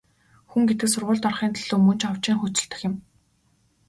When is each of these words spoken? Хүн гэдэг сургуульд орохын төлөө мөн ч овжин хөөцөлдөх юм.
Хүн 0.49 0.63
гэдэг 0.69 0.87
сургуульд 0.93 1.27
орохын 1.29 1.51
төлөө 1.55 1.77
мөн 1.81 1.97
ч 1.99 2.01
овжин 2.11 2.37
хөөцөлдөх 2.39 2.81
юм. 2.89 2.95